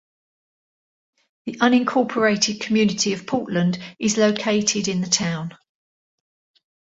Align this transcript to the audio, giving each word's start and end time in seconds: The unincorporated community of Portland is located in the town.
The 1.45 1.57
unincorporated 1.59 2.59
community 2.59 3.13
of 3.13 3.27
Portland 3.27 3.77
is 3.99 4.17
located 4.17 4.87
in 4.87 4.99
the 5.01 5.07
town. 5.07 5.55